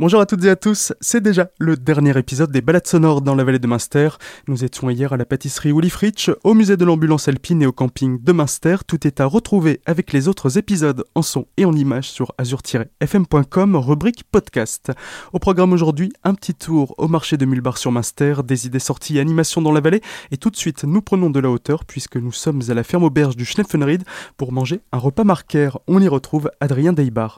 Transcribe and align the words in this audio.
Bonjour 0.00 0.22
à 0.22 0.24
toutes 0.24 0.42
et 0.44 0.48
à 0.48 0.56
tous, 0.56 0.94
c'est 1.02 1.22
déjà 1.22 1.50
le 1.58 1.76
dernier 1.76 2.16
épisode 2.16 2.50
des 2.50 2.62
balades 2.62 2.86
sonores 2.86 3.20
dans 3.20 3.34
la 3.34 3.44
vallée 3.44 3.58
de 3.58 3.66
Munster. 3.66 4.08
Nous 4.48 4.64
étions 4.64 4.88
hier 4.88 5.12
à 5.12 5.18
la 5.18 5.26
pâtisserie 5.26 5.90
Fritsch, 5.90 6.30
au 6.42 6.54
musée 6.54 6.78
de 6.78 6.86
l'ambulance 6.86 7.28
alpine 7.28 7.60
et 7.60 7.66
au 7.66 7.72
camping 7.72 8.18
de 8.18 8.32
Munster. 8.32 8.76
Tout 8.86 9.06
est 9.06 9.20
à 9.20 9.26
retrouver 9.26 9.82
avec 9.84 10.14
les 10.14 10.26
autres 10.26 10.56
épisodes 10.56 11.04
en 11.14 11.20
son 11.20 11.48
et 11.58 11.66
en 11.66 11.74
images 11.74 12.08
sur 12.08 12.32
azur-fm.com, 12.38 13.76
rubrique 13.76 14.24
podcast. 14.24 14.90
Au 15.34 15.38
programme 15.38 15.74
aujourd'hui, 15.74 16.10
un 16.24 16.32
petit 16.32 16.54
tour 16.54 16.94
au 16.96 17.06
marché 17.06 17.36
de 17.36 17.44
Mulbar 17.44 17.76
sur 17.76 17.92
Munster, 17.92 18.36
des 18.42 18.66
idées 18.66 18.78
sorties 18.78 19.18
et 19.18 19.20
animations 19.20 19.60
dans 19.60 19.72
la 19.72 19.82
vallée. 19.82 20.00
Et 20.30 20.38
tout 20.38 20.48
de 20.48 20.56
suite, 20.56 20.84
nous 20.84 21.02
prenons 21.02 21.28
de 21.28 21.40
la 21.40 21.50
hauteur 21.50 21.84
puisque 21.84 22.16
nous 22.16 22.32
sommes 22.32 22.62
à 22.70 22.72
la 22.72 22.84
ferme 22.84 23.04
auberge 23.04 23.36
du 23.36 23.44
Schneffenried 23.44 24.04
pour 24.38 24.52
manger 24.52 24.80
un 24.92 24.98
repas 24.98 25.24
marquaire. 25.24 25.78
On 25.88 26.00
y 26.00 26.08
retrouve 26.08 26.50
Adrien 26.58 26.94
Deibar. 26.94 27.36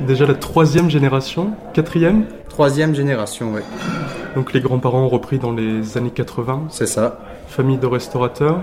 Déjà 0.00 0.24
la 0.24 0.34
troisième 0.34 0.88
génération, 0.88 1.52
quatrième 1.74 2.26
Troisième 2.48 2.94
génération, 2.94 3.52
oui. 3.54 3.60
Donc 4.36 4.52
les 4.52 4.60
grands-parents 4.60 5.02
ont 5.02 5.08
repris 5.08 5.38
dans 5.38 5.52
les 5.52 5.98
années 5.98 6.10
80 6.10 6.66
C'est 6.70 6.86
ça. 6.86 7.18
Famille 7.48 7.78
de 7.78 7.86
restaurateurs 7.86 8.60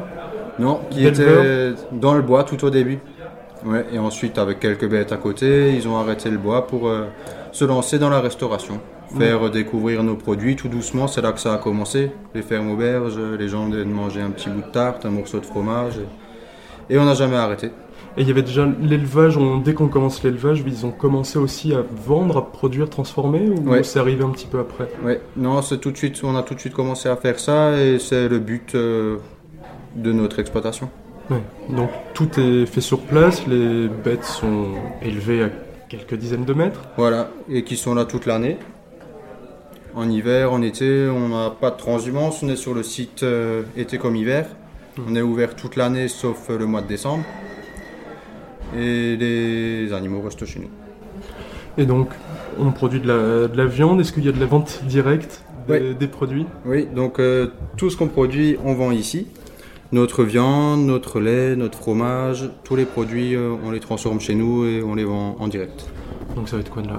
Non, 0.57 0.79
qui 0.89 1.05
étaient 1.05 1.73
dans 1.91 2.13
le 2.13 2.21
bois 2.21 2.43
tout 2.43 2.63
au 2.63 2.69
début. 2.69 2.99
Ouais, 3.65 3.85
et 3.93 3.99
ensuite, 3.99 4.37
avec 4.37 4.59
quelques 4.59 4.89
bêtes 4.89 5.11
à 5.11 5.17
côté, 5.17 5.73
ils 5.75 5.87
ont 5.87 5.97
arrêté 5.97 6.29
le 6.29 6.37
bois 6.37 6.67
pour 6.67 6.87
euh, 6.87 7.05
se 7.53 7.63
lancer 7.63 7.97
dans 7.97 8.09
la 8.09 8.19
restauration. 8.19 8.79
Faire 9.17 9.49
découvrir 9.51 10.03
nos 10.03 10.15
produits 10.15 10.55
tout 10.55 10.67
doucement, 10.67 11.07
c'est 11.07 11.21
là 11.21 11.31
que 11.31 11.39
ça 11.39 11.53
a 11.53 11.57
commencé. 11.57 12.11
Les 12.33 12.41
fermes 12.41 12.71
auberges, 12.71 13.17
les 13.17 13.47
gens 13.47 13.67
de 13.67 13.83
manger 13.83 14.21
un 14.21 14.31
petit 14.31 14.49
bout 14.49 14.61
de 14.61 14.71
tarte, 14.71 15.05
un 15.05 15.11
morceau 15.11 15.39
de 15.39 15.45
fromage. 15.45 15.99
Et, 16.89 16.97
on 16.97 17.05
n'a 17.05 17.13
jamais 17.13 17.35
arrêté. 17.35 17.67
Et 18.17 18.21
il 18.21 18.27
y 18.27 18.31
avait 18.31 18.43
déjà 18.43 18.67
l'élevage, 18.81 19.39
dès 19.63 19.73
qu'on 19.73 19.87
commence 19.87 20.23
l'élevage, 20.23 20.63
ils 20.65 20.85
ont 20.85 20.91
commencé 20.91 21.39
aussi 21.39 21.73
à 21.73 21.83
vendre, 22.05 22.37
à 22.37 22.51
produire, 22.51 22.89
transformer 22.89 23.49
ou 23.49 23.83
c'est 23.83 23.99
arrivé 23.99 24.23
un 24.23 24.29
petit 24.29 24.45
peu 24.45 24.59
après? 24.59 24.87
Oui, 25.03 25.13
non, 25.35 25.61
c'est 25.61 25.79
tout 25.79 25.91
de 25.91 25.97
suite, 25.97 26.19
on 26.23 26.35
a 26.35 26.43
tout 26.43 26.53
de 26.53 26.59
suite 26.59 26.73
commencé 26.73 27.09
à 27.09 27.15
faire 27.15 27.39
ça 27.39 27.79
et 27.79 27.97
c'est 27.99 28.27
le 28.27 28.39
but 28.39 28.75
euh, 28.75 29.17
de 29.95 30.11
notre 30.11 30.39
exploitation. 30.39 30.89
Donc 31.69 31.89
tout 32.13 32.29
est 32.39 32.65
fait 32.65 32.81
sur 32.81 32.99
place, 32.99 33.47
les 33.47 33.87
bêtes 33.87 34.25
sont 34.25 34.67
élevées 35.01 35.45
à 35.45 35.49
quelques 35.89 36.15
dizaines 36.15 36.45
de 36.45 36.53
mètres. 36.53 36.81
Voilà, 36.97 37.29
et 37.49 37.63
qui 37.63 37.77
sont 37.77 37.95
là 37.95 38.05
toute 38.05 38.25
l'année. 38.25 38.57
En 39.95 40.09
hiver, 40.09 40.51
en 40.51 40.61
été, 40.61 41.07
on 41.07 41.29
n'a 41.29 41.51
pas 41.51 41.69
de 41.69 41.77
transhumance, 41.77 42.41
on 42.41 42.49
est 42.49 42.55
sur 42.55 42.73
le 42.73 42.81
site 42.81 43.23
euh, 43.23 43.63
été 43.77 43.97
comme 43.97 44.15
hiver. 44.15 44.47
Mmh. 44.97 45.01
On 45.07 45.15
est 45.15 45.21
ouvert 45.21 45.55
toute 45.55 45.75
l'année 45.75 46.07
sauf 46.07 46.49
le 46.49 46.65
mois 46.65 46.81
de 46.81 46.87
décembre. 46.87 47.23
Et 48.75 49.15
les 49.15 49.93
animaux 49.93 50.21
restent 50.21 50.45
chez 50.45 50.59
nous. 50.59 50.69
Et 51.77 51.85
donc, 51.85 52.09
on 52.59 52.71
produit 52.71 52.99
de 52.99 53.49
la, 53.53 53.65
viande. 53.65 53.99
Est-ce 53.99 54.13
qu'il 54.13 54.25
y 54.25 54.29
a 54.29 54.31
de 54.31 54.39
la 54.39 54.45
vente 54.45 54.81
directe 54.85 55.43
des, 55.67 56.07
produits? 56.07 56.45
Oui, 56.65 56.87
donc 56.93 57.19
euh, 57.19 57.47
tout 57.77 57.89
ce 57.89 57.97
qu'on 57.97 58.07
produit, 58.07 58.57
on 58.63 58.73
vend 58.73 58.91
ici. 58.91 59.27
Notre 59.91 60.23
viande, 60.23 60.85
notre 60.85 61.19
lait, 61.19 61.55
notre 61.55 61.77
fromage, 61.77 62.49
tous 62.63 62.75
les 62.75 62.85
produits, 62.85 63.35
euh, 63.35 63.53
on 63.63 63.71
les 63.71 63.79
transforme 63.79 64.19
chez 64.19 64.33
nous 64.33 64.65
et 64.65 64.81
on 64.81 64.95
les 64.95 65.03
vend 65.03 65.35
en 65.39 65.47
direct. 65.47 65.87
Donc 66.35 66.49
ça 66.49 66.55
va 66.55 66.61
être 66.61 66.71
quoi 66.71 66.81
là 66.81 66.97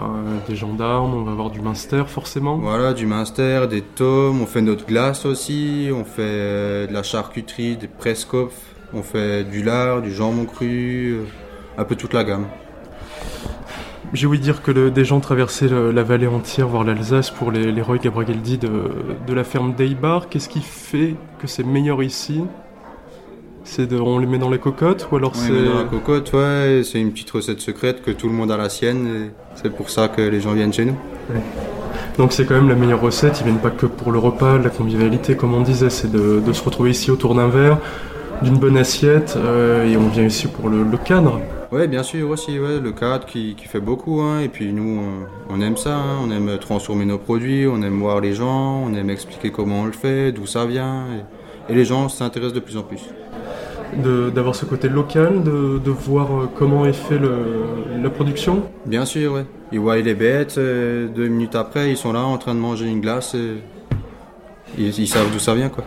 Des 0.48 0.54
gendarmes, 0.56 1.14
on 1.14 1.22
va 1.22 1.32
avoir 1.32 1.50
du 1.50 1.60
Minster 1.60 2.04
forcément 2.06 2.56
Voilà, 2.58 2.92
du 2.94 3.06
Minster, 3.06 3.66
des 3.68 3.82
tomes, 3.82 4.40
on 4.40 4.46
fait 4.46 4.62
notre 4.62 4.86
glace 4.86 5.26
aussi, 5.26 5.90
on 5.92 6.04
fait 6.04 6.22
euh, 6.22 6.86
de 6.86 6.92
la 6.92 7.02
charcuterie, 7.02 7.76
des 7.76 7.88
prescopes, 7.88 8.52
on 8.92 9.02
fait 9.02 9.44
du 9.44 9.62
lard, 9.62 10.02
du 10.02 10.12
jambon 10.12 10.44
cru, 10.44 11.18
euh, 11.18 11.24
un 11.76 11.84
peu 11.84 11.96
toute 11.96 12.12
la 12.12 12.22
gamme. 12.22 12.46
J'ai 14.12 14.28
ouï 14.28 14.38
dire 14.38 14.62
que 14.62 14.90
des 14.90 15.04
gens 15.04 15.18
traversaient 15.18 15.68
la 15.68 16.02
vallée 16.04 16.28
entière, 16.28 16.68
voire 16.68 16.84
l'Alsace, 16.84 17.30
pour 17.30 17.50
les, 17.50 17.72
les 17.72 17.82
Roy 17.82 17.98
Gabrageldi 17.98 18.58
de, 18.58 18.70
de 19.26 19.34
la 19.34 19.42
ferme 19.42 19.74
Deibar. 19.74 20.28
Qu'est-ce 20.28 20.48
qui 20.48 20.60
fait 20.60 21.16
que 21.40 21.48
c'est 21.48 21.64
meilleur 21.64 22.00
ici? 22.00 22.44
C'est 23.74 23.86
de, 23.88 23.98
on 23.98 24.18
les 24.18 24.26
met 24.26 24.38
dans 24.38 24.50
les 24.50 24.58
cocottes 24.58 25.08
ou 25.10 25.16
alors 25.16 25.34
c'est 25.34 25.64
dans 25.64 25.78
la 25.78 25.84
cocotte, 25.84 26.32
ouais. 26.32 26.82
C'est 26.84 27.00
une 27.00 27.10
petite 27.10 27.30
recette 27.32 27.60
secrète 27.60 28.02
que 28.02 28.12
tout 28.12 28.28
le 28.28 28.32
monde 28.32 28.52
a 28.52 28.56
la 28.56 28.68
sienne. 28.68 29.30
C'est 29.56 29.74
pour 29.74 29.90
ça 29.90 30.06
que 30.06 30.22
les 30.22 30.40
gens 30.40 30.52
viennent 30.52 30.72
chez 30.72 30.84
nous. 30.84 30.96
Donc 32.16 32.32
c'est 32.32 32.44
quand 32.44 32.54
même 32.54 32.68
la 32.68 32.76
meilleure 32.76 33.00
recette. 33.00 33.40
Ils 33.40 33.44
viennent 33.44 33.58
pas 33.58 33.70
que 33.70 33.86
pour 33.86 34.12
le 34.12 34.20
repas, 34.20 34.58
la 34.58 34.70
convivialité, 34.70 35.34
comme 35.34 35.54
on 35.54 35.62
disait, 35.62 35.90
c'est 35.90 36.10
de, 36.10 36.40
se 36.52 36.62
retrouver 36.62 36.90
ici 36.90 37.10
autour 37.10 37.34
d'un 37.34 37.48
verre, 37.48 37.78
d'une 38.42 38.58
bonne 38.58 38.76
assiette, 38.76 39.34
euh, 39.36 39.90
et 39.90 39.96
on 39.96 40.08
vient 40.08 40.24
ici 40.24 40.46
pour 40.46 40.68
le, 40.68 40.84
cadre. 41.04 41.40
Oui, 41.72 41.88
bien 41.88 42.04
sûr 42.04 42.30
aussi, 42.30 42.60
ouais, 42.60 42.78
le 42.78 42.92
cadre 42.92 43.26
qui, 43.26 43.56
fait 43.58 43.80
beaucoup. 43.80 44.20
Hein. 44.20 44.40
et 44.40 44.48
puis 44.48 44.72
nous, 44.72 45.00
on, 45.50 45.60
aime 45.60 45.76
ça. 45.76 45.96
Hein. 45.96 46.18
on 46.24 46.30
aime 46.30 46.58
transformer 46.60 47.06
nos 47.06 47.18
produits, 47.18 47.66
on 47.66 47.82
aime 47.82 47.98
voir 47.98 48.20
les 48.20 48.34
gens, 48.34 48.84
on 48.86 48.94
aime 48.94 49.10
expliquer 49.10 49.50
comment 49.50 49.80
on 49.80 49.86
le 49.86 49.92
fait, 49.92 50.30
d'où 50.30 50.46
ça 50.46 50.64
vient. 50.64 51.06
et 51.68 51.74
les 51.74 51.84
gens 51.84 52.08
s'intéressent 52.08 52.54
de 52.54 52.60
plus 52.60 52.76
en 52.76 52.82
plus 52.82 53.00
d'avoir 54.02 54.54
ce 54.54 54.64
côté 54.64 54.88
local, 54.88 55.42
de, 55.42 55.90
voir 55.90 56.32
euh, 56.32 56.50
comment 56.54 56.84
est 56.84 56.92
fait 56.92 57.18
la 58.02 58.10
production? 58.10 58.64
Bien 58.86 59.04
sûr, 59.04 59.34
oui. 59.34 59.40
Ils 59.72 59.80
voient 59.80 59.96
les 59.96 60.14
bêtes, 60.14 60.56
euh, 60.58 61.08
deux 61.08 61.28
minutes 61.28 61.54
après, 61.54 61.90
ils 61.90 61.96
sont 61.96 62.12
là 62.12 62.20
en 62.20 62.38
train 62.38 62.54
de 62.54 62.60
manger 62.60 62.86
une 62.86 63.00
glace. 63.00 63.34
Et 63.34 63.56
ils, 64.78 65.08
savent 65.08 65.30
d'où 65.32 65.38
ça 65.38 65.54
vient, 65.54 65.68
quoi. 65.68 65.84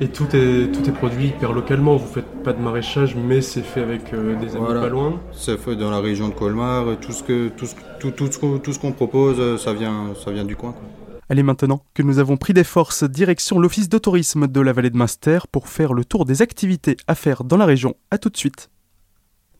Et 0.00 0.08
tout 0.08 0.34
est, 0.34 0.72
tout 0.72 0.88
est 0.88 0.92
produit 0.92 1.26
hyper 1.26 1.52
localement. 1.52 1.96
Vous 1.96 2.06
faites 2.06 2.42
pas 2.42 2.52
de 2.52 2.60
maraîchage, 2.60 3.16
mais 3.16 3.40
c'est 3.42 3.62
fait 3.62 3.82
avec 3.82 4.14
euh, 4.14 4.34
des 4.40 4.56
animaux 4.56 4.80
pas 4.80 4.88
loin. 4.88 5.20
C'est 5.32 5.58
fait 5.58 5.76
dans 5.76 5.90
la 5.90 6.00
région 6.00 6.28
de 6.28 6.34
Colmar. 6.34 6.84
Tout 7.00 7.12
ce 7.12 7.22
que 7.22 7.48
tout 7.48 7.66
tout, 7.98 8.10
tout, 8.10 8.58
tout 8.58 8.72
ce 8.72 8.78
qu'on 8.78 8.92
propose, 8.92 9.60
ça 9.62 9.72
vient, 9.72 10.14
ça 10.24 10.30
vient 10.30 10.44
du 10.44 10.56
coin. 10.56 10.72
Quoi. 10.72 10.99
Allez 11.30 11.44
maintenant 11.44 11.84
que 11.94 12.02
nous 12.02 12.18
avons 12.18 12.36
pris 12.36 12.54
des 12.54 12.64
forces, 12.64 13.04
direction 13.04 13.60
l'office 13.60 13.88
de 13.88 13.98
tourisme 13.98 14.48
de 14.48 14.60
la 14.60 14.72
vallée 14.72 14.90
de 14.90 14.96
Munster 14.96 15.38
pour 15.52 15.68
faire 15.68 15.94
le 15.94 16.04
tour 16.04 16.24
des 16.24 16.42
activités 16.42 16.96
à 17.06 17.14
faire 17.14 17.44
dans 17.44 17.56
la 17.56 17.66
région. 17.66 17.94
A 18.10 18.18
tout 18.18 18.30
de 18.30 18.36
suite. 18.36 18.68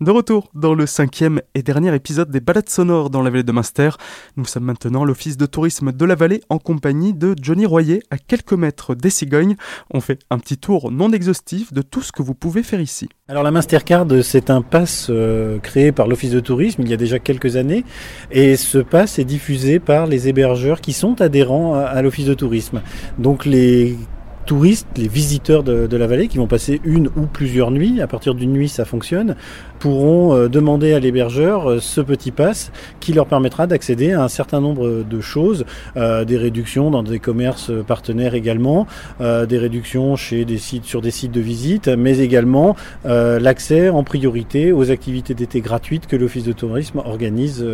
De 0.01 0.11
retour 0.11 0.49
dans 0.55 0.73
le 0.73 0.87
cinquième 0.87 1.43
et 1.55 1.63
dernier 1.63 1.95
épisode 1.95 2.31
des 2.31 2.41
balades 2.41 2.71
sonores 2.71 3.11
dans 3.11 3.21
la 3.21 3.29
vallée 3.29 3.43
de 3.43 3.53
Munster, 3.53 3.91
nous 4.39 4.47
sommes 4.47 4.65
maintenant 4.65 5.05
l'office 5.05 5.37
de 5.37 5.45
tourisme 5.45 5.93
de 5.93 6.05
la 6.07 6.15
vallée 6.15 6.41
en 6.49 6.57
compagnie 6.57 7.13
de 7.13 7.35
Johnny 7.39 7.67
Royer 7.67 8.03
à 8.11 8.17
quelques 8.17 8.55
mètres 8.55 8.95
des 8.95 9.11
cigognes. 9.11 9.57
On 9.93 10.01
fait 10.01 10.21
un 10.31 10.39
petit 10.39 10.57
tour 10.57 10.91
non 10.91 11.13
exhaustif 11.13 11.75
de 11.75 11.83
tout 11.83 12.01
ce 12.01 12.13
que 12.13 12.23
vous 12.23 12.33
pouvez 12.33 12.63
faire 12.63 12.81
ici. 12.81 13.11
Alors 13.29 13.43
la 13.43 13.51
Mastercard, 13.51 14.07
c'est 14.23 14.49
un 14.49 14.63
pass 14.63 15.09
euh, 15.11 15.59
créé 15.59 15.93
par 15.93 16.09
l'office 16.09 16.31
de 16.31 16.41
tourisme 16.41 16.81
il 16.81 16.89
y 16.89 16.95
a 16.95 16.97
déjà 16.97 17.19
quelques 17.19 17.57
années 17.57 17.85
et 18.31 18.57
ce 18.57 18.79
pass 18.79 19.19
est 19.19 19.27
diffusé 19.27 19.81
par 19.81 20.07
les 20.07 20.29
hébergeurs 20.29 20.81
qui 20.81 20.95
sont 20.95 21.21
adhérents 21.21 21.75
à 21.75 22.01
l'office 22.01 22.25
de 22.25 22.33
tourisme. 22.33 22.81
Donc 23.19 23.45
les 23.45 23.99
touristes, 24.47 24.87
les 24.97 25.09
visiteurs 25.09 25.63
de, 25.63 25.97
la 25.97 26.07
vallée 26.07 26.29
qui 26.29 26.39
vont 26.39 26.47
passer 26.47 26.81
une 26.85 27.09
ou 27.09 27.27
plusieurs 27.27 27.71
nuits, 27.71 28.01
à 28.01 28.07
partir 28.07 28.35
d'une 28.35 28.53
nuit 28.53 28.69
ça 28.69 28.85
fonctionne, 28.85 29.37
pourront 29.79 30.35
euh, 30.35 30.49
demander 30.49 30.93
à 30.93 30.99
l'hébergeur 30.99 31.71
euh, 31.71 31.81
ce 31.81 32.01
petit 32.01 32.31
pass 32.31 32.73
qui 33.01 33.13
leur 33.13 33.27
permettra 33.27 33.67
d'accéder 33.67 34.13
à 34.13 34.23
un 34.23 34.29
certain 34.29 34.61
nombre 34.61 35.03
de 35.03 35.21
choses, 35.21 35.65
euh, 35.97 36.25
des 36.25 36.37
réductions 36.37 36.91
dans 36.91 37.03
des 37.03 37.19
commerces 37.19 37.71
partenaires 37.87 38.35
également, 38.35 38.87
des 39.21 39.59
réductions 39.59 40.17
chez 40.17 40.45
des 40.45 40.59
sites, 40.59 40.85
sur 40.85 41.01
des 41.01 41.11
sites 41.11 41.33
de 41.33 41.41
visite, 41.41 41.89
mais 41.89 42.19
également 42.19 42.77
l'accès 43.05 43.89
en 43.89 44.03
priorité 44.03 44.73
aux 44.73 44.91
activités 44.91 45.35
d'été 45.35 45.61
gratuites 45.61 46.07
que 46.07 46.17
l'Office 46.17 46.45
de 46.45 46.53
tourisme 46.53 46.99
organise 46.99 47.65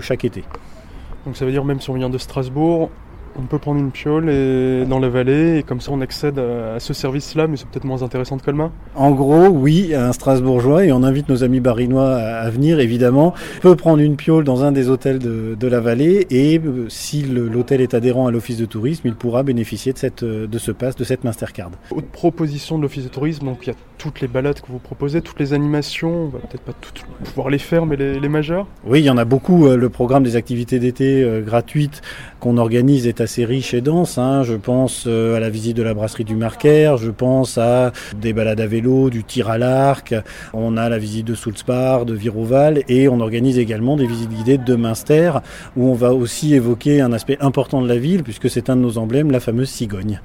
chaque 0.00 0.24
été. 0.24 0.44
Donc 1.26 1.36
ça 1.36 1.44
veut 1.44 1.52
dire 1.52 1.64
même 1.64 1.80
si 1.80 1.90
on 1.90 1.94
vient 1.94 2.10
de 2.10 2.18
Strasbourg, 2.18 2.90
on 3.38 3.42
peut 3.42 3.58
prendre 3.58 3.80
une 3.80 3.90
piole 3.90 4.28
et, 4.30 4.84
dans 4.84 4.98
la 4.98 5.08
vallée 5.08 5.58
et 5.58 5.62
comme 5.62 5.80
ça 5.80 5.90
on 5.92 6.00
accède 6.00 6.38
à, 6.38 6.78
ce 6.80 6.92
service-là, 6.92 7.46
mais 7.46 7.56
c'est 7.56 7.66
peut-être 7.68 7.84
moins 7.84 8.02
intéressant 8.02 8.36
de 8.36 8.42
Colmar 8.42 8.70
En 8.94 9.10
gros, 9.12 9.48
oui, 9.48 9.94
un 9.94 10.12
Strasbourgeois 10.12 10.84
et 10.84 10.92
on 10.92 11.02
invite 11.02 11.28
nos 11.28 11.44
amis 11.44 11.60
barinois 11.60 12.14
à, 12.14 12.48
venir 12.50 12.80
évidemment. 12.80 13.34
On 13.58 13.60
peut 13.60 13.76
prendre 13.76 14.00
une 14.00 14.16
piole 14.16 14.44
dans 14.44 14.64
un 14.64 14.72
des 14.72 14.88
hôtels 14.88 15.18
de, 15.18 15.56
de 15.58 15.66
la 15.66 15.80
vallée 15.80 16.26
et 16.30 16.58
euh, 16.58 16.86
si 16.88 17.22
l'hôtel 17.22 17.80
est 17.80 17.94
adhérent 17.94 18.26
à 18.26 18.30
l'office 18.30 18.58
de 18.58 18.66
tourisme, 18.66 19.08
il 19.08 19.14
pourra 19.14 19.42
bénéficier 19.42 19.92
de, 19.92 19.98
cette, 19.98 20.24
de 20.24 20.58
ce 20.58 20.72
pass, 20.72 20.96
de 20.96 21.04
cette 21.04 21.24
Mastercard. 21.24 21.70
Autre 21.90 22.08
proposition 22.08 22.76
de 22.78 22.82
l'office 22.82 23.04
de 23.04 23.08
tourisme, 23.08 23.46
donc 23.46 23.58
il 23.62 23.68
y 23.68 23.72
a 23.72 23.76
toutes 23.98 24.20
les 24.20 24.28
balades 24.28 24.60
que 24.60 24.70
vous 24.70 24.78
proposez, 24.78 25.22
toutes 25.22 25.40
les 25.40 25.52
animations, 25.54 26.24
on 26.24 26.28
va 26.28 26.38
peut-être 26.40 26.62
pas 26.62 26.72
toutes 26.80 27.04
pouvoir 27.24 27.50
les 27.50 27.58
faire, 27.58 27.86
mais 27.86 27.96
les, 27.96 28.20
les 28.20 28.28
majeures 28.28 28.66
Oui, 28.84 29.00
il 29.00 29.04
y 29.04 29.10
en 29.10 29.16
a 29.16 29.24
beaucoup. 29.24 29.66
Euh, 29.66 29.76
le 29.76 29.88
programme 29.88 30.22
des 30.22 30.36
activités 30.36 30.78
d'été 30.78 31.22
euh, 31.22 31.40
gratuites 31.40 32.02
qu'on 32.40 32.58
organise 32.58 33.06
est 33.06 33.20
assez 33.24 33.44
riche 33.44 33.74
et 33.74 33.80
dense. 33.80 34.18
Hein. 34.18 34.42
Je 34.44 34.54
pense 34.54 35.04
euh, 35.06 35.36
à 35.36 35.40
la 35.40 35.50
visite 35.50 35.76
de 35.76 35.82
la 35.82 35.94
brasserie 35.94 36.24
du 36.24 36.36
Marquer, 36.36 36.94
je 36.98 37.10
pense 37.10 37.58
à 37.58 37.92
des 38.16 38.32
balades 38.32 38.60
à 38.60 38.66
vélo, 38.66 39.10
du 39.10 39.24
tir 39.24 39.50
à 39.50 39.58
l'arc, 39.58 40.14
on 40.52 40.76
a 40.76 40.88
la 40.88 40.98
visite 40.98 41.26
de 41.26 41.34
Soulspar, 41.34 42.04
de 42.04 42.14
Viroval 42.14 42.82
et 42.88 43.08
on 43.08 43.20
organise 43.20 43.58
également 43.58 43.96
des 43.96 44.06
visites 44.06 44.30
guidées 44.30 44.58
de 44.58 44.76
Münster 44.76 45.32
où 45.76 45.88
on 45.88 45.94
va 45.94 46.14
aussi 46.14 46.54
évoquer 46.54 47.00
un 47.00 47.12
aspect 47.12 47.36
important 47.40 47.82
de 47.82 47.88
la 47.88 47.96
ville 47.96 48.22
puisque 48.22 48.48
c'est 48.48 48.70
un 48.70 48.76
de 48.76 48.82
nos 48.82 48.98
emblèmes, 48.98 49.30
la 49.30 49.40
fameuse 49.40 49.70
cigogne. 49.70 50.20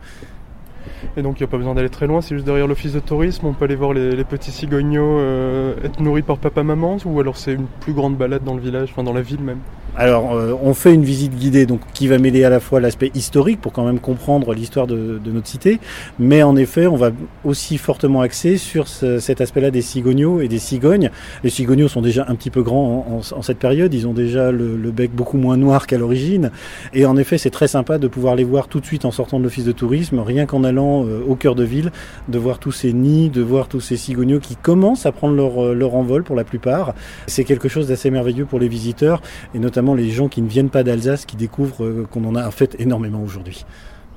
Et 1.18 1.22
donc 1.22 1.40
il 1.40 1.44
n'y 1.44 1.45
a 1.45 1.52
pas 1.52 1.57
besoin 1.57 1.75
d'aller 1.75 1.90
très 1.90 2.07
loin, 2.07 2.22
c'est 2.22 2.36
juste 2.36 2.45
derrière 2.45 2.68
l'office 2.68 2.94
de 2.94 3.00
tourisme, 3.00 3.45
on 3.45 3.54
peut 3.54 3.66
aller 3.66 3.75
voir 3.75 3.94
les, 3.94 4.24
petits 4.24 4.52
cigognos 4.52 5.19
euh, 5.19 5.74
être 5.84 6.02
nourris 6.02 6.22
par 6.22 6.38
papa-maman, 6.38 6.98
ou 7.06 7.19
alors 7.19 7.38
c'est 7.38 7.54
une 7.54 7.68
plus 7.80 7.94
grande 7.94 8.18
balade 8.18 8.44
dans 8.44 8.56
le 8.56 8.62
village, 8.62 8.90
enfin 8.92 9.04
dans 9.04 9.13
la 9.13 9.22
ville 9.22 9.42
même? 9.42 9.60
Alors, 10.00 10.34
euh, 10.34 10.54
on 10.63 10.74
fait 10.74 10.94
une 10.94 11.04
visite 11.04 11.36
guidée 11.36 11.66
donc 11.66 11.81
qui 11.94 12.07
va 12.07 12.19
mêler 12.19 12.46
à 12.46 12.50
la 12.50 12.62
fois 12.62 12.80
l'aspect 12.80 13.12
historique 13.16 13.60
pour 13.60 13.74
quand 13.74 13.84
même 13.84 14.00
comprendre 14.00 14.54
l'histoire 14.54 14.88
de, 14.88 15.19
notre 15.25 15.48
cité, 15.48 15.81
mais 16.18 16.42
en 16.42 16.56
effet, 16.56 16.88
on 16.88 16.96
va 16.96 17.12
aussi 17.44 17.78
fortement 17.78 18.22
axer 18.22 18.56
sur 18.56 18.88
cet 18.88 19.42
aspect-là 19.42 19.72
des 19.72 19.81
cigognos 19.81 20.40
et 20.40 20.48
des 20.48 20.57
cigognes. 20.57 21.12
Les 21.44 21.50
cigognos 21.50 21.90
sont 21.90 22.01
déjà 22.01 22.25
un 22.30 22.36
petit 22.36 22.50
peu 22.50 22.63
grands 22.63 23.22
en, 23.36 23.42
cette 23.42 23.60
période, 23.60 23.94
ils 23.94 24.07
ont 24.07 24.13
déjà 24.13 24.54
le, 24.54 24.78
bec 24.92 25.13
beaucoup 25.13 25.38
moins 25.38 25.57
noir 25.57 25.86
qu'à 25.86 25.98
l'origine, 25.98 26.52
et 26.94 27.06
en 27.06 27.18
effet, 27.18 27.38
c'est 27.38 27.50
très 27.50 27.68
sympa 27.68 27.98
de 27.98 28.07
pouvoir 28.07 28.36
les 28.36 28.45
voir 28.45 28.69
tout 28.69 28.80
de 28.80 28.86
suite 28.86 29.04
en 29.04 29.12
sortant 29.12 29.38
de 29.38 29.44
l'office 29.44 29.66
de 29.66 29.74
tourisme, 29.74 30.19
rien 30.19 30.45
qu'en 30.45 30.63
allant 30.63 31.06
euh, 31.06 31.19
au 31.28 31.36
cœur 31.36 31.56
de 31.56 31.66
ville, 31.66 31.92
de 32.30 32.40
voir 32.40 32.60
tous 32.60 32.72
ces 32.72 32.94
nids, 32.94 33.30
de 33.30 33.42
voir 33.42 33.68
tous 33.68 33.81
ces 33.81 33.98
cigognos 33.98 34.40
qui 34.40 34.56
commencent 34.56 35.06
à 35.06 35.12
prendre 35.12 35.36
leur, 35.36 35.62
euh, 35.62 35.74
leur 35.74 35.94
envol 35.95 36.24
pour 36.24 36.38
la 36.38 36.45
plupart. 36.45 36.95
C'est 37.28 37.44
quelque 37.44 37.68
chose 37.68 37.90
d'assez 37.90 38.10
merveilleux 38.12 38.45
pour 38.45 38.62
les 38.62 38.69
visiteurs, 38.69 39.22
et 39.54 39.60
notamment 39.60 39.89
les 39.94 40.10
gens 40.10 40.28
qui 40.28 40.42
ne 40.42 40.48
viennent 40.48 40.70
pas 40.70 40.84
d'Alsace 40.84 41.26
qui 41.26 41.36
découvrent 41.36 41.84
euh, 41.84 42.08
qu'on 42.12 42.26
en 42.26 42.36
a 42.36 42.48
en 42.48 42.52
fait 42.52 42.76
énormément 42.80 43.22
aujourd'hui. 43.22 43.66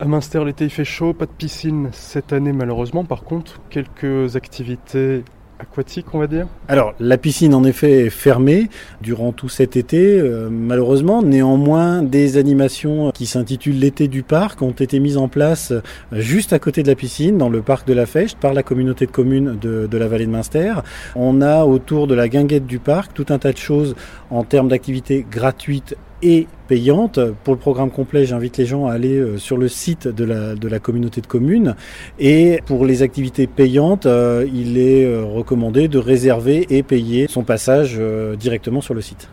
À 0.01 0.07
Münster, 0.07 0.45
l'été 0.45 0.65
il 0.65 0.71
fait 0.71 0.85
chaud, 0.85 1.13
pas 1.13 1.27
de 1.27 1.31
piscine 1.31 1.91
cette 1.93 2.33
année 2.33 2.53
malheureusement. 2.53 3.05
Par 3.05 3.23
contre, 3.23 3.61
quelques 3.71 4.37
activités 4.37 5.23
aquatique, 5.63 6.07
on 6.13 6.19
va 6.19 6.27
dire 6.27 6.47
Alors, 6.69 6.95
la 6.99 7.17
piscine, 7.17 7.55
en 7.55 7.65
effet, 7.65 8.07
est 8.07 8.11
fermée 8.11 8.69
durant 9.01 9.33
tout 9.33 9.49
cet 9.49 9.77
été, 9.77 10.19
euh, 10.19 10.49
malheureusement. 10.51 11.23
Néanmoins, 11.23 12.03
des 12.03 12.37
animations 12.37 13.13
qui 13.13 13.27
s'intitulent 13.27 13.79
l'été 13.79 14.09
du 14.09 14.23
parc 14.23 14.61
ont 14.61 14.73
été 14.73 14.99
mises 14.99 15.17
en 15.17 15.29
place 15.29 15.71
euh, 15.71 15.81
juste 16.13 16.53
à 16.53 16.59
côté 16.59 16.83
de 16.83 16.89
la 16.89 16.97
piscine, 16.97 17.39
dans 17.39 17.49
le 17.49 17.63
parc 17.63 17.87
de 17.87 17.95
la 17.95 18.07
Fechte, 18.07 18.39
par 18.39 18.55
la 18.55 18.63
communauté 18.63 19.07
de 19.07 19.13
communes 19.13 19.57
de, 19.61 19.87
de 19.87 19.99
la 19.99 20.09
vallée 20.09 20.27
de 20.27 20.33
Münster. 20.33 20.75
On 21.15 21.41
a 21.41 21.65
autour 21.65 22.07
de 22.07 22.15
la 22.15 22.29
guinguette 22.29 22.67
du 22.67 22.79
parc 22.79 23.15
tout 23.15 23.27
un 23.29 23.39
tas 23.39 23.53
de 23.53 23.59
choses 23.59 23.95
en 24.31 24.45
termes 24.45 24.69
d'activités 24.69 25.25
gratuites 25.31 25.97
et 26.23 26.47
payante. 26.69 27.21
Pour 27.45 27.55
le 27.55 27.61
programme 27.61 27.91
complet, 27.91 28.25
j'invite 28.25 28.57
les 28.57 28.67
gens 28.67 28.87
à 28.87 28.93
aller 28.93 29.17
euh, 29.17 29.39
sur 29.39 29.57
le 29.57 29.69
site 29.69 30.09
de 30.09 30.25
la, 30.25 30.79
communauté 30.79 31.21
de 31.21 31.27
communes. 31.27 31.75
Et 32.19 32.61
pour 32.67 32.87
les 32.87 33.03
activités 33.03 33.47
payantes, 33.47 34.07
euh, 34.07 34.47
il 34.53 34.79
est 34.79 35.05
euh, 35.05 35.25
recommandé 35.25 35.89
de 35.89 35.99
réserver 35.99 36.67
et 36.71 36.83
payer 36.83 37.27
son 37.29 37.43
passage 37.43 38.01
directement 38.39 38.81
sur 38.81 38.95
le 38.95 39.01
site. 39.01 39.29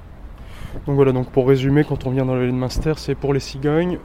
Donc 0.86 0.96
voilà, 0.96 1.12
donc 1.12 1.30
pour 1.32 1.48
résumer, 1.48 1.84
quand 1.84 2.06
on 2.06 2.12
vient 2.12 2.26
dans 2.26 2.36
le 2.36 2.48
de 2.48 2.52
Master, 2.52 3.00
c'est 3.00 3.16
pour 3.16 3.34
les 3.34 3.40
cigognes, 3.40 4.00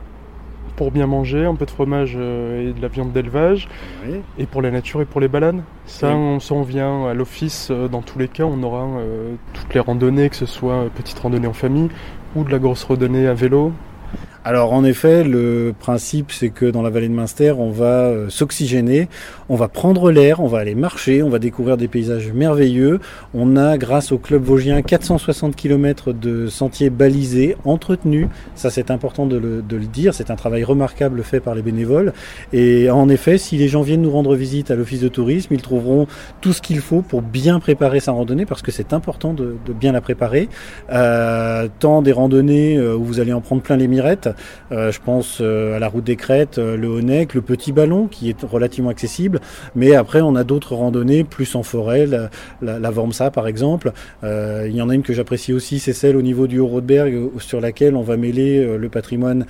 pour 0.76 0.90
bien 0.90 1.06
manger, 1.06 1.44
un 1.44 1.54
peu 1.54 1.66
de 1.66 1.70
fromage 1.70 2.14
et 2.16 2.72
de 2.72 2.82
la 2.82 2.88
viande 2.88 3.12
d'élevage, 3.12 3.68
et 4.38 4.46
pour 4.46 4.62
la 4.62 4.70
nature 4.70 5.00
et 5.00 5.04
pour 5.04 5.20
les 5.20 5.28
balades. 5.28 5.62
Ça, 5.86 6.14
on 6.16 6.40
s'en 6.40 6.62
vient 6.62 7.06
à 7.06 7.14
l'office, 7.14 7.70
dans 7.70 8.02
tous 8.02 8.18
les 8.18 8.28
cas, 8.28 8.44
on 8.44 8.62
aura 8.62 8.88
toutes 9.52 9.74
les 9.74 9.80
randonnées, 9.80 10.28
que 10.28 10.36
ce 10.36 10.46
soit 10.46 10.86
petite 10.94 11.18
randonnée 11.18 11.46
en 11.46 11.52
famille 11.52 11.88
ou 12.34 12.44
de 12.44 12.50
la 12.50 12.58
grosse 12.58 12.84
randonnée 12.84 13.26
à 13.26 13.34
vélo 13.34 13.72
alors 14.46 14.74
en 14.74 14.84
effet, 14.84 15.24
le 15.24 15.72
principe 15.78 16.30
c'est 16.30 16.50
que 16.50 16.66
dans 16.66 16.82
la 16.82 16.90
vallée 16.90 17.08
de 17.08 17.14
Münster, 17.14 17.54
on 17.58 17.70
va 17.70 18.08
euh, 18.08 18.28
s'oxygéner, 18.28 19.08
on 19.48 19.56
va 19.56 19.68
prendre 19.68 20.10
l'air, 20.10 20.40
on 20.40 20.48
va 20.48 20.58
aller 20.58 20.74
marcher, 20.74 21.22
on 21.22 21.30
va 21.30 21.38
découvrir 21.38 21.78
des 21.78 21.88
paysages 21.88 22.30
merveilleux. 22.30 23.00
On 23.32 23.56
a 23.56 23.78
grâce 23.78 24.12
au 24.12 24.18
club 24.18 24.42
vosgien 24.42 24.82
460 24.82 25.56
km 25.56 26.12
de 26.12 26.48
sentiers 26.48 26.90
balisés, 26.90 27.56
entretenus. 27.64 28.28
Ça 28.54 28.68
c'est 28.68 28.90
important 28.90 29.24
de 29.24 29.38
le, 29.38 29.62
dire, 29.86 30.12
c'est 30.12 30.30
un 30.30 30.36
travail 30.36 30.62
remarquable 30.62 31.22
fait 31.22 31.40
par 31.40 31.54
les 31.54 31.62
bénévoles. 31.62 32.12
Et 32.52 32.90
en 32.90 33.08
effet, 33.08 33.38
si 33.38 33.56
les 33.56 33.68
gens 33.68 33.80
viennent 33.80 34.02
nous 34.02 34.10
rendre 34.10 34.34
visite 34.34 34.70
à 34.70 34.74
l'office 34.74 35.00
de 35.00 35.08
tourisme, 35.08 35.54
ils 35.54 35.62
trouveront 35.62 36.06
tout 36.42 36.52
ce 36.52 36.60
qu'il 36.60 36.80
faut 36.80 37.00
pour 37.00 37.22
bien 37.22 37.60
préparer 37.60 37.98
sa 37.98 38.12
randonnée 38.12 38.44
parce 38.44 38.60
que 38.60 38.72
c'est 38.72 38.92
important 38.92 39.32
de, 39.32 39.56
bien 39.68 39.92
la 39.92 40.02
préparer. 40.02 40.50
Euh, 40.92 41.68
tant 41.78 42.02
des 42.02 42.12
randonnées 42.12 42.76
euh, 42.76 42.94
où 42.94 43.04
vous 43.04 43.20
allez 43.20 43.32
en 43.32 43.40
prendre 43.40 43.62
plein 43.62 43.76
les 43.76 43.88
mirettes, 43.88 44.28
je 44.70 44.98
pense 45.04 45.40
euh, 45.40 45.76
à 45.76 45.78
la 45.78 45.88
route 45.88 46.04
des 46.04 46.16
Crêtes, 46.16 46.58
euh, 46.58 46.76
le 46.76 46.88
Honeck, 46.88 47.34
le 47.34 47.42
Petit 47.42 47.72
Ballon 47.72 48.06
qui 48.06 48.30
est 48.30 48.42
relativement 48.42 48.90
accessible. 48.90 49.40
Mais 49.74 49.94
après, 49.94 50.20
on 50.20 50.36
a 50.36 50.44
d'autres 50.44 50.74
randonnées 50.74 51.24
plus 51.24 51.54
en 51.54 51.62
forêt, 51.62 52.06
la, 52.06 52.30
la, 52.60 52.90
Vormsa 52.90 53.30
par 53.30 53.46
exemple. 53.46 53.92
il 54.22 54.72
y 54.74 54.82
en 54.82 54.88
a 54.88 54.94
une 54.94 55.02
que 55.02 55.12
j'apprécie 55.12 55.52
aussi, 55.52 55.78
c'est 55.78 55.92
celle 55.92 56.16
au 56.16 56.22
niveau 56.22 56.46
du 56.46 56.58
Haut-Rodberg 56.58 57.30
sur 57.38 57.60
laquelle 57.60 57.96
on 57.96 58.02
va 58.02 58.16
mêler 58.16 58.76
le 58.78 58.88
patrimoine 58.88 59.46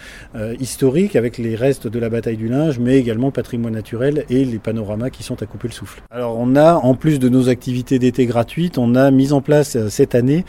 historique 0.59 1.17
avec 1.17 1.37
les 1.37 1.57
restes 1.57 1.87
de 1.87 1.99
la 1.99 2.09
bataille 2.09 2.37
du 2.37 2.49
linge, 2.49 2.79
mais 2.79 2.97
également 2.97 3.27
le 3.27 3.33
patrimoine 3.33 3.75
naturel 3.75 4.25
et 4.31 4.45
les 4.45 4.59
panoramas 4.59 5.11
qui 5.11 5.23
sont 5.23 5.43
à 5.43 5.47
couper 5.47 5.69
le 5.69 5.75
souffle. 5.75 6.01
Alors 6.11 6.39
on 6.39 6.57
a, 6.57 6.75
en 6.75 6.95
plus 6.95 7.19
de 7.19 7.29
nos 7.29 7.49
activités 7.49 7.99
d'été 7.99 8.25
gratuites, 8.27 8.79
on 8.79 8.95
a 8.95 9.11
mis 9.11 9.33
en 9.33 9.43
place 9.43 9.89
cette 9.89 10.15
année 10.15 10.45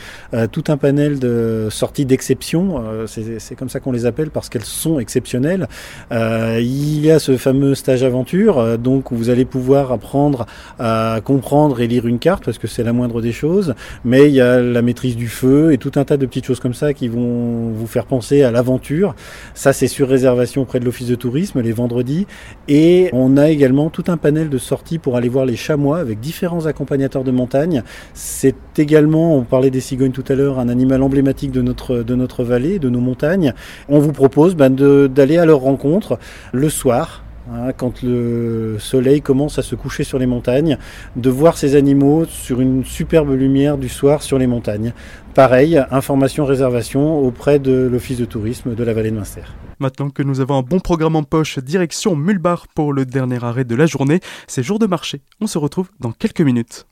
tout 0.51 0.63
un 0.67 0.77
panel 0.77 1.19
de 1.19 1.67
sorties 1.69 2.05
d'exception. 2.05 2.81
c'est 3.07 3.55
comme 3.55 3.69
ça 3.69 3.79
qu'on 3.79 3.91
les 3.91 4.05
appelle 4.05 4.24
parce 4.31 4.49
qu'elles 4.49 4.65
sont 4.65 4.99
exceptionnelles. 4.99 5.67
Euh, 6.11 6.59
il 6.61 7.05
y 7.05 7.11
a 7.11 7.19
ce 7.19 7.37
fameux 7.37 7.75
stage 7.75 8.03
aventure, 8.03 8.59
euh, 8.59 8.77
donc 8.77 9.11
où 9.11 9.15
vous 9.15 9.29
allez 9.29 9.45
pouvoir 9.45 9.91
apprendre 9.91 10.45
à 10.79 11.19
comprendre 11.23 11.81
et 11.81 11.87
lire 11.87 12.07
une 12.07 12.19
carte 12.19 12.45
parce 12.45 12.57
que 12.57 12.67
c'est 12.67 12.83
la 12.83 12.93
moindre 12.93 13.21
des 13.21 13.31
choses. 13.31 13.75
Mais 14.03 14.27
il 14.27 14.33
y 14.33 14.41
a 14.41 14.61
la 14.61 14.81
maîtrise 14.81 15.15
du 15.15 15.27
feu 15.27 15.73
et 15.73 15.77
tout 15.77 15.91
un 15.95 16.03
tas 16.03 16.17
de 16.17 16.25
petites 16.25 16.45
choses 16.45 16.59
comme 16.59 16.73
ça 16.73 16.93
qui 16.93 17.07
vont 17.07 17.71
vous 17.71 17.87
faire 17.87 18.05
penser 18.05 18.43
à 18.43 18.51
l'aventure. 18.51 19.15
Ça, 19.53 19.73
c'est 19.73 19.87
sur 19.87 20.07
réservation 20.07 20.63
auprès 20.63 20.79
de 20.79 20.85
l'office 20.85 21.07
de 21.07 21.15
tourisme 21.15 21.61
les 21.61 21.71
vendredis. 21.71 22.27
Et 22.67 23.09
on 23.13 23.37
a 23.37 23.49
également 23.49 23.89
tout 23.89 24.05
un 24.07 24.17
panel 24.17 24.49
de 24.49 24.57
sorties 24.57 24.97
pour 24.97 25.17
aller 25.17 25.29
voir 25.29 25.45
les 25.45 25.55
chamois 25.55 25.99
avec 25.99 26.19
différents 26.19 26.65
accompagnateurs 26.65 27.23
de 27.23 27.31
montagne. 27.31 27.83
C'est 28.13 28.55
également, 28.77 29.37
on 29.37 29.43
parlait 29.43 29.71
des 29.71 29.79
cigognes 29.79 30.11
tout 30.11 30.23
à 30.27 30.35
l'heure, 30.35 30.59
un 30.59 30.69
animal 30.69 31.01
emblématique 31.01 31.51
de 31.51 31.61
notre 31.61 32.03
de 32.03 32.15
notre 32.15 32.43
vallée, 32.43 32.79
de 32.79 32.89
nos 32.89 32.99
montagnes. 32.99 33.53
On 33.89 33.99
vous 33.99 34.11
propose 34.15 34.55
ben, 34.55 34.73
d'aller 35.07 35.37
à 35.37 35.45
leur 35.45 35.59
rencontre 35.59 36.17
le 36.51 36.69
soir, 36.69 37.23
hein, 37.51 37.71
quand 37.77 38.01
le 38.01 38.77
soleil 38.79 39.21
commence 39.21 39.59
à 39.59 39.61
se 39.61 39.75
coucher 39.75 40.03
sur 40.03 40.17
les 40.17 40.25
montagnes, 40.25 40.77
de 41.15 41.29
voir 41.29 41.57
ces 41.57 41.75
animaux 41.75 42.25
sur 42.25 42.61
une 42.61 42.83
superbe 42.83 43.31
lumière 43.31 43.77
du 43.77 43.89
soir 43.89 44.23
sur 44.23 44.39
les 44.39 44.47
montagnes. 44.47 44.93
Pareil, 45.35 45.79
information, 45.91 46.45
réservation 46.45 47.19
auprès 47.19 47.59
de 47.59 47.89
l'Office 47.91 48.17
de 48.17 48.25
tourisme 48.25 48.73
de 48.73 48.83
la 48.83 48.93
vallée 48.93 49.11
de 49.11 49.17
Münster. 49.17 49.43
Maintenant 49.79 50.09
que 50.09 50.23
nous 50.23 50.39
avons 50.39 50.57
un 50.57 50.61
bon 50.61 50.79
programme 50.79 51.17
en 51.17 51.23
poche, 51.23 51.59
direction 51.59 52.15
Mulbar 52.15 52.67
pour 52.73 52.93
le 52.93 53.05
dernier 53.05 53.43
arrêt 53.43 53.65
de 53.65 53.75
la 53.75 53.85
journée, 53.85 54.21
c'est 54.47 54.63
jour 54.63 54.79
de 54.79 54.87
marché. 54.87 55.21
On 55.41 55.47
se 55.47 55.57
retrouve 55.57 55.89
dans 55.99 56.13
quelques 56.13 56.41
minutes. 56.41 56.87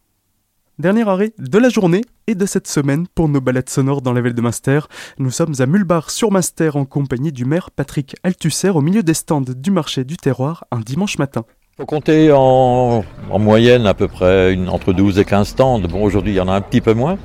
Dernier 0.80 1.08
arrêt 1.08 1.34
de 1.38 1.60
la 1.60 1.70
journée 1.70 2.02
et 2.26 2.34
de 2.34 2.48
cette 2.48 2.68
semaine 2.68 3.06
pour 3.14 3.30
nos 3.30 3.40
balades 3.40 3.70
sonores 3.70 4.02
dans 4.02 4.12
la 4.12 4.22
ville 4.22 4.34
de 4.34 4.42
Munster. 4.42 4.80
Nous 5.20 5.30
sommes 5.30 5.54
à 5.60 5.68
Mulbar 5.68 6.10
sur 6.10 6.32
Munster 6.32 6.72
en 6.74 6.86
compagnie 6.86 7.32
du 7.32 7.46
maire 7.46 7.70
Patrick 7.70 8.16
Althusser 8.24 8.70
au 8.70 8.82
milieu 8.82 9.04
des 9.04 9.14
stands 9.14 9.42
du 9.42 9.70
marché 9.70 10.04
du 10.04 10.18
terroir 10.18 10.66
un 10.72 10.80
dimanche 10.80 11.20
matin. 11.20 11.46
Il 11.74 11.82
faut 11.82 11.86
compter 11.86 12.32
en, 12.34 13.04
moyenne 13.38 13.86
à 13.86 13.94
peu 13.94 14.08
près 14.08 14.58
entre 14.68 14.94
12 14.94 15.20
et 15.20 15.26
15 15.26 15.48
stands. 15.48 15.80
Bon, 15.82 16.02
aujourd'hui 16.02 16.34
il 16.34 16.38
y 16.38 16.42
en 16.42 16.48
a 16.48 16.54
un 16.54 16.62
petit 16.62 16.82
peu 16.82 16.96
moins, 16.96 17.20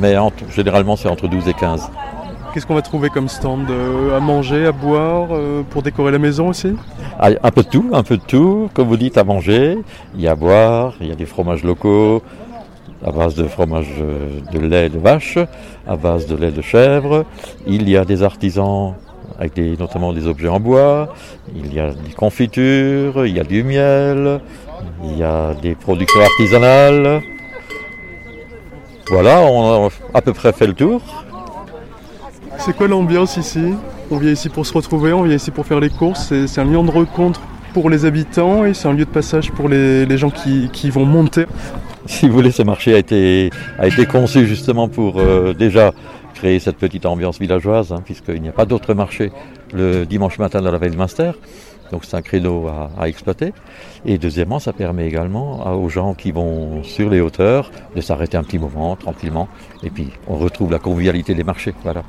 mais 0.00 0.16
généralement 0.50 0.96
c'est 0.96 1.08
entre 1.08 1.28
12 1.28 1.46
et 1.46 1.54
15. 1.54 1.88
Qu'est-ce 2.52 2.66
qu'on 2.66 2.74
va 2.74 2.82
trouver 2.82 3.08
comme 3.08 3.28
stand 3.28 3.70
euh, 3.70 4.16
À 4.16 4.20
manger, 4.20 4.66
à 4.66 4.72
boire, 4.72 5.28
euh, 5.30 5.62
pour 5.62 5.82
décorer 5.82 6.10
la 6.10 6.18
maison 6.18 6.48
aussi? 6.48 6.74
Ah, 7.20 7.28
Un 7.42 7.50
peu 7.52 7.62
de 7.62 7.68
tout, 7.68 7.90
un 7.92 8.02
peu 8.02 8.16
de 8.16 8.22
tout. 8.22 8.70
Comme 8.74 8.88
vous 8.88 8.96
dites, 8.96 9.18
à 9.18 9.22
manger, 9.22 9.78
il 10.14 10.22
y 10.22 10.26
a 10.26 10.32
à 10.32 10.34
boire, 10.34 10.94
il 11.00 11.08
y 11.08 11.12
a 11.12 11.14
des 11.14 11.26
fromages 11.26 11.62
locaux, 11.62 12.22
à 13.04 13.12
base 13.12 13.34
de 13.34 13.44
fromage 13.44 13.88
de 14.52 14.58
lait 14.58 14.88
de 14.88 14.98
vache, 14.98 15.38
à 15.86 15.96
base 15.96 16.26
de 16.26 16.36
lait 16.36 16.50
de 16.50 16.62
chèvre. 16.62 17.24
Il 17.66 17.88
y 17.88 17.96
a 17.96 18.04
des 18.04 18.22
artisans 18.22 18.94
avec 19.38 19.56
notamment 19.78 20.12
des 20.12 20.26
objets 20.26 20.48
en 20.48 20.60
bois. 20.60 21.14
Il 21.54 21.72
y 21.72 21.80
a 21.80 21.92
des 21.92 22.12
confitures, 22.12 23.26
il 23.26 23.36
y 23.36 23.40
a 23.40 23.44
du 23.44 23.62
miel, 23.62 24.40
il 25.04 25.18
y 25.18 25.22
a 25.22 25.54
des 25.54 25.74
productions 25.74 26.20
artisanales. 26.20 27.22
Voilà, 29.10 29.40
on 29.40 29.86
a 29.86 29.90
à 30.14 30.20
peu 30.20 30.32
près 30.32 30.52
fait 30.52 30.66
le 30.66 30.74
tour. 30.74 31.00
C'est 32.58 32.76
quoi 32.76 32.88
l'ambiance 32.88 33.36
ici? 33.36 33.74
On 34.10 34.16
vient 34.16 34.32
ici 34.32 34.48
pour 34.48 34.66
se 34.66 34.74
retrouver, 34.74 35.12
on 35.12 35.22
vient 35.22 35.36
ici 35.36 35.50
pour 35.50 35.64
faire 35.66 35.80
les 35.80 35.90
courses. 35.90 36.32
C'est 36.46 36.60
un 36.60 36.64
lieu 36.64 36.82
de 36.82 36.90
rencontre 36.90 37.40
pour 37.72 37.88
les 37.88 38.04
habitants 38.04 38.64
et 38.64 38.74
c'est 38.74 38.88
un 38.88 38.92
lieu 38.92 39.04
de 39.04 39.10
passage 39.10 39.52
pour 39.52 39.68
les, 39.68 40.18
gens 40.18 40.30
qui, 40.30 40.90
vont 40.90 41.06
monter. 41.06 41.46
Si 42.18 42.26
vous 42.26 42.32
voulez, 42.32 42.50
ce 42.50 42.62
marché 42.62 42.94
a 42.94 42.98
été, 42.98 43.50
a 43.78 43.86
été 43.86 44.06
conçu 44.06 44.46
justement 44.46 44.88
pour 44.88 45.18
euh, 45.18 45.52
déjà 45.52 45.92
créer 46.34 46.58
cette 46.58 46.78
petite 46.78 47.04
ambiance 47.04 47.38
villageoise, 47.38 47.92
hein, 47.92 48.00
puisqu'il 48.02 48.40
n'y 48.40 48.48
a 48.48 48.52
pas 48.52 48.64
d'autre 48.64 48.94
marché 48.94 49.30
le 49.74 50.06
dimanche 50.06 50.38
matin 50.38 50.62
dans 50.62 50.72
la 50.72 50.78
Veille 50.78 50.92
de 50.92 50.96
Master. 50.96 51.34
Donc 51.92 52.06
c'est 52.06 52.16
un 52.16 52.22
créneau 52.22 52.66
à, 52.66 53.08
exploiter. 53.08 53.52
Et 54.06 54.16
deuxièmement, 54.16 54.58
ça 54.58 54.72
permet 54.72 55.06
également 55.06 55.66
aux 55.76 55.88
gens 55.90 56.14
qui 56.14 56.32
vont 56.32 56.82
sur 56.82 57.10
les 57.10 57.20
hauteurs 57.20 57.70
de 57.94 58.00
s'arrêter 58.00 58.38
un 58.38 58.42
petit 58.42 58.58
moment 58.58 58.96
tranquillement. 58.96 59.48
Et 59.82 59.90
puis 59.90 60.08
on 60.28 60.36
retrouve 60.36 60.70
la 60.70 60.78
convivialité 60.78 61.34
des 61.34 61.44
marchés. 61.44 61.74
Voilà. 61.82 62.02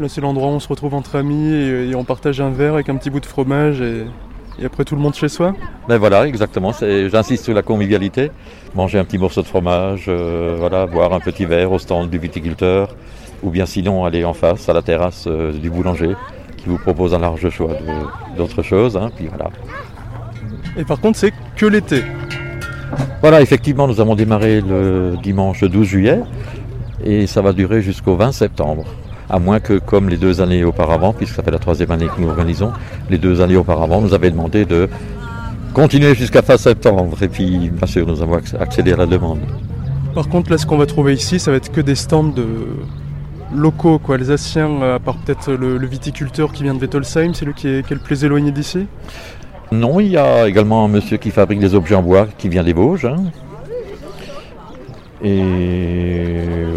Là 0.00 0.08
c'est 0.08 0.20
l'endroit 0.20 0.48
où 0.48 0.52
on 0.52 0.60
se 0.60 0.68
retrouve 0.68 0.94
entre 0.94 1.16
amis 1.16 1.52
et, 1.52 1.94
on 1.94 2.04
partage 2.04 2.40
un 2.40 2.50
verre 2.50 2.74
avec 2.74 2.88
un 2.88 2.96
petit 2.96 3.10
bout 3.10 3.20
de 3.20 3.26
fromage 3.26 3.82
après 4.64 4.84
tout 4.84 4.94
le 4.94 5.00
monde 5.00 5.14
chez 5.14 5.28
soi 5.28 5.54
Ben 5.88 5.98
voilà, 5.98 6.26
exactement. 6.26 6.72
J'insiste 6.72 7.44
sur 7.44 7.54
la 7.54 7.62
convivialité. 7.62 8.30
Manger 8.74 8.98
un 8.98 9.04
petit 9.04 9.18
morceau 9.18 9.42
de 9.42 9.46
fromage, 9.46 10.04
euh, 10.08 10.56
voilà, 10.58 10.86
boire 10.86 11.12
un 11.12 11.20
petit 11.20 11.44
verre 11.44 11.72
au 11.72 11.78
stand 11.78 12.08
du 12.10 12.18
viticulteur, 12.18 12.94
ou 13.42 13.50
bien 13.50 13.66
sinon 13.66 14.04
aller 14.04 14.24
en 14.24 14.32
face 14.32 14.68
à 14.68 14.72
la 14.72 14.82
terrasse 14.82 15.24
euh, 15.26 15.52
du 15.52 15.70
boulanger 15.70 16.14
qui 16.56 16.68
vous 16.68 16.78
propose 16.78 17.12
un 17.12 17.18
large 17.18 17.48
choix 17.50 17.72
d'autres 18.36 18.62
choses. 18.62 18.96
Hein, 18.96 19.10
puis 19.14 19.26
voilà. 19.26 19.50
Et 20.76 20.84
par 20.84 21.00
contre, 21.00 21.18
c'est 21.18 21.32
que 21.56 21.66
l'été. 21.66 22.02
Voilà, 23.20 23.40
effectivement, 23.42 23.86
nous 23.86 24.00
avons 24.00 24.14
démarré 24.14 24.60
le 24.60 25.16
dimanche 25.22 25.64
12 25.64 25.86
juillet 25.86 26.20
et 27.04 27.26
ça 27.26 27.42
va 27.42 27.52
durer 27.52 27.82
jusqu'au 27.82 28.16
20 28.16 28.32
septembre. 28.32 28.84
À 29.32 29.38
moins 29.38 29.58
que, 29.58 29.78
comme 29.78 30.08
les 30.08 30.18
deux 30.18 30.40
années 30.40 30.62
auparavant, 30.62 31.12
puisque 31.12 31.34
ça 31.34 31.42
fait 31.42 31.50
la 31.50 31.58
troisième 31.58 31.90
année 31.90 32.06
que 32.06 32.20
nous 32.20 32.28
organisons, 32.28 32.72
les 33.10 33.18
deux 33.18 33.40
années 33.40 33.56
auparavant 33.56 34.00
nous 34.00 34.14
avaient 34.14 34.30
demandé 34.30 34.64
de 34.64 34.88
continuer 35.72 36.14
jusqu'à 36.14 36.42
fin 36.42 36.56
septembre. 36.56 37.16
Et 37.22 37.28
puis, 37.28 37.70
bien 37.70 37.86
sûr, 37.86 38.06
nous 38.06 38.22
avons 38.22 38.38
accédé 38.60 38.92
à 38.92 38.96
la 38.96 39.06
demande. 39.06 39.40
Par 40.14 40.28
contre, 40.28 40.50
là, 40.50 40.58
ce 40.58 40.66
qu'on 40.66 40.76
va 40.76 40.86
trouver 40.86 41.14
ici, 41.14 41.40
ça 41.40 41.50
va 41.50 41.56
être 41.56 41.72
que 41.72 41.80
des 41.80 41.94
stands 41.94 42.24
de, 42.24 42.44
locaux, 43.54 43.98
quoi, 43.98 44.16
alsaciens, 44.16 44.82
euh, 44.82 44.96
à 44.96 44.98
part 44.98 45.16
peut-être 45.16 45.52
le, 45.52 45.86
viticulteur 45.86 46.52
qui 46.52 46.62
vient 46.62 46.74
de 46.74 46.80
Wettolsheim, 46.80 47.34
c'est 47.34 47.44
lui 47.44 47.54
qui 47.54 47.68
est, 47.68 47.90
le 47.90 47.98
plus 47.98 48.24
éloigné 48.24 48.50
d'ici? 48.50 48.86
Non, 49.70 50.00
il 50.00 50.08
y 50.08 50.16
a 50.16 50.48
également 50.48 50.84
un 50.84 50.88
monsieur 50.88 51.16
qui 51.16 51.30
fabrique 51.30 51.60
des 51.60 51.74
objets 51.74 51.94
en 51.94 52.02
bois 52.02 52.26
qui 52.38 52.48
vient 52.48 52.62
des 52.62 52.72
Vosges. 52.72 53.06
Hein. 53.06 53.24
Et 55.24 56.21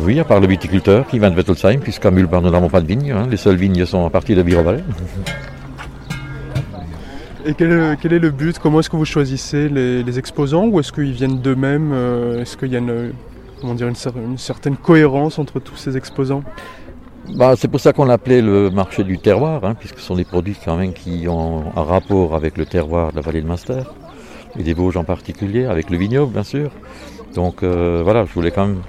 oui, 0.06 0.20
à 0.20 0.24
part 0.24 0.40
le 0.40 0.48
viticulteur 0.48 1.08
qui 1.08 1.18
vient 1.18 1.32
de 1.32 1.36
Wettolsheim, 1.36 1.80
puisqu'à 1.80 2.12
Mulbar 2.12 2.42
nous 2.42 2.52
n'avons 2.52 2.70
pas 2.70 2.80
de 2.80 2.88
vignes. 2.88 3.12
Hein. 3.12 3.28
Les 3.30 3.38
seules 3.38 3.56
vignes 3.56 3.86
sont 3.86 4.06
à 4.06 4.10
partir 4.10 4.38
de 4.38 4.44
Birovalet. 4.44 4.84
Et 7.48 7.54
quel 7.54 7.72
est, 7.72 8.20
le 8.20 8.30
but? 8.32 8.58
Comment 8.60 8.80
est-ce 8.80 8.90
que 8.90 8.96
vous 8.96 9.06
choisissez 9.06 9.70
les, 9.70 10.20
exposants? 10.20 10.66
Ou 10.66 10.80
est-ce 10.80 10.92
qu'ils 10.92 11.12
viennent 11.12 11.40
d'eux-mêmes? 11.40 11.92
Euh, 11.94 12.42
Est-ce 12.42 12.58
qu'il 12.58 12.72
y 12.72 12.76
a 12.76 12.80
une, 12.80 13.14
comment 13.62 13.76
dire, 13.76 13.88
une, 13.88 14.38
certaine 14.38 14.78
cohérence 14.78 15.38
entre 15.38 15.60
tous 15.60 15.76
ces 15.76 15.98
exposants? 15.98 16.44
Bah, 17.36 17.54
c'est 17.58 17.68
pour 17.68 17.80
ça 17.80 17.94
qu'on 17.94 18.06
l'appelait 18.06 18.42
le 18.42 18.70
marché 18.70 19.04
du 19.04 19.18
terroir, 19.18 19.64
hein, 19.64 19.76
puisque 19.80 20.00
ce 20.00 20.06
sont 20.06 20.16
des 20.16 20.26
produits 20.26 20.56
quand 20.64 20.78
même 20.78 20.94
qui 20.94 21.28
ont 21.28 21.66
un 21.76 21.84
rapport 21.84 22.36
avec 22.36 22.58
le 22.58 22.66
terroir 22.66 23.12
de 23.12 23.16
la 23.16 23.22
vallée 23.22 23.42
de 23.42 23.48
Munster, 23.48 23.84
et 24.58 24.64
des 24.64 24.74
Vosges 24.74 24.98
en 24.98 25.04
particulier, 25.04 25.66
avec 25.66 25.90
le 25.90 25.98
vignoble 25.98 26.34
bien 26.34 26.44
sûr. 26.44 26.72
Donc 27.36 27.64
euh, 27.64 28.02
voilà, 28.04 28.26
je 28.26 28.34
voulais 28.34 28.52
quand 28.52 28.68
même, 28.68 28.82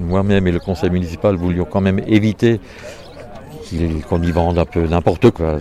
moi-même 0.00 0.46
et 0.46 0.52
le 0.52 0.60
conseil 0.60 0.90
municipal 0.90 1.36
voulions 1.36 1.66
quand 1.70 1.80
même 1.80 2.00
éviter 2.06 2.60
qu'on 4.08 4.22
y 4.22 4.30
vende 4.30 4.58
un 4.58 4.64
peu 4.64 4.86
n'importe 4.86 5.30
quoi 5.30 5.58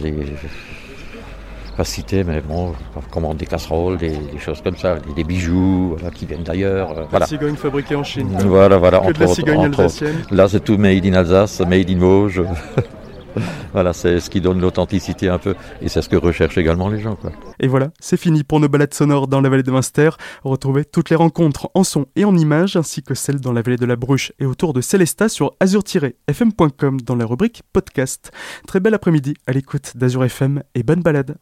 pas 1.75 1.83
citer, 1.83 2.23
mais 2.23 2.41
bon, 2.41 2.73
commande 3.09 3.37
des 3.37 3.45
casseroles, 3.45 3.97
des, 3.97 4.13
choses 4.39 4.61
comme 4.61 4.75
ça, 4.77 4.97
des, 5.15 5.23
bijoux 5.23 5.97
qui 6.13 6.25
viennent 6.25 6.43
d'ailleurs. 6.43 6.91
Euh, 6.91 7.03
voilà. 7.09 7.25
cigogne 7.25 7.55
fabriquée 7.55 7.95
en 7.95 8.03
Chine. 8.03 8.29
Voilà, 8.45 8.77
voilà. 8.77 8.99
Que 8.99 9.13
de 9.13 9.19
la 9.19 9.27
cigogne 9.27 9.65
alsacienne. 9.65 10.23
Là, 10.29 10.47
c'est 10.47 10.63
tout 10.63 10.77
made 10.77 11.05
in 11.05 11.13
Alsace, 11.13 11.61
made 11.61 11.89
in 11.89 11.97
Vosges. 11.97 12.43
voilà, 13.73 13.93
c'est 13.93 14.19
ce 14.19 14.29
qui 14.29 14.41
donne 14.41 14.59
l'authenticité 14.59 15.29
un 15.29 15.37
peu, 15.37 15.55
et 15.81 15.89
c'est 15.89 16.01
ce 16.01 16.09
que 16.09 16.15
recherchent 16.15 16.57
également 16.57 16.89
les 16.89 16.99
gens. 16.99 17.17
Et 17.59 17.67
voilà, 17.67 17.91
c'est 17.99 18.17
fini 18.17 18.43
pour 18.43 18.59
nos 18.59 18.69
balades 18.69 18.93
sonores 18.93 19.27
dans 19.27 19.41
la 19.41 19.49
vallée 19.49 19.63
de 19.63 19.71
Munster. 19.71 20.09
Retrouvez 20.43 20.85
toutes 20.85 21.09
les 21.09 21.15
rencontres 21.15 21.69
en 21.73 21.83
son 21.83 22.05
et 22.15 22.25
en 22.25 22.35
images, 22.35 22.75
ainsi 22.75 23.03
que 23.03 23.13
celles 23.13 23.39
dans 23.39 23.53
la 23.53 23.61
vallée 23.61 23.77
de 23.77 23.85
la 23.85 23.95
Bruche 23.95 24.33
et 24.39 24.45
autour 24.45 24.73
de 24.73 24.81
Célestat 24.81 25.29
sur 25.29 25.53
azur-fm.com 25.59 27.01
dans 27.01 27.15
la 27.15 27.25
rubrique 27.25 27.63
podcast. 27.71 28.31
Très 28.67 28.79
bel 28.79 28.93
après-midi 28.93 29.35
à 29.47 29.53
l'écoute 29.53 29.95
d'Azur 29.95 30.23
FM 30.25 30.63
et 30.75 30.83
bonne 30.83 31.01
balade. 31.01 31.37